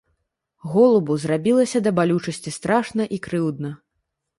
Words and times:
Голубу 0.75 1.17
зрабілася 1.25 1.83
да 1.89 1.95
балючасці 2.01 2.57
страшна 2.59 3.03
і 3.17 3.25
крыўдна. 3.31 3.69